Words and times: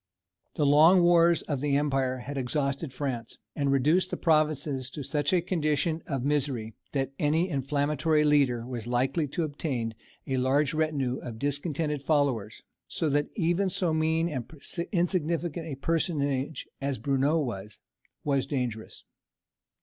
The 0.55 0.65
long 0.65 1.03
wars 1.03 1.43
of 1.43 1.59
the 1.61 1.77
empire 1.77 2.17
had 2.25 2.35
exhausted 2.35 2.91
France, 2.91 3.37
and 3.55 3.71
reduced 3.71 4.09
the 4.09 4.17
provinces 4.17 4.89
to 4.89 5.03
such 5.03 5.31
a 5.31 5.43
condition 5.43 6.01
of 6.07 6.23
misery 6.25 6.73
that 6.93 7.11
any 7.19 7.47
inflammatory 7.49 8.23
leader 8.23 8.65
was 8.65 8.87
likely 8.87 9.27
to 9.27 9.43
obtain 9.43 9.93
a 10.25 10.37
large 10.37 10.73
retinue 10.73 11.17
of 11.19 11.37
discontented 11.37 12.01
followers, 12.01 12.63
so 12.87 13.09
that 13.11 13.27
even 13.35 13.69
so 13.69 13.93
mean 13.93 14.27
and 14.27 14.51
insignificant 14.91 15.67
a 15.67 15.75
personage 15.75 16.67
as 16.81 16.97
Bruneau 16.97 17.37
was, 17.37 17.77
was 18.23 18.47
dangerous. 18.47 19.03